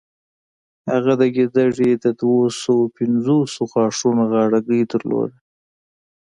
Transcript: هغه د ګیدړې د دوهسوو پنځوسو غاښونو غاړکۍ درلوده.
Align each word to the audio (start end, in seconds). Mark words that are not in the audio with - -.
هغه 0.91 1.13
د 1.21 1.23
ګیدړې 1.35 1.91
د 2.03 2.05
دوهسوو 2.21 2.91
پنځوسو 2.97 3.61
غاښونو 3.71 4.23
غاړکۍ 4.33 4.81
درلوده. 4.91 5.37